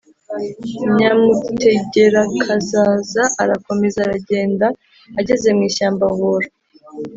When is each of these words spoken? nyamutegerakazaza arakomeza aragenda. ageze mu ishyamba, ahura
nyamutegerakazaza 0.97 3.23
arakomeza 3.43 3.97
aragenda. 4.05 4.67
ageze 5.19 5.47
mu 5.55 5.61
ishyamba, 5.69 6.03
ahura 6.11 6.47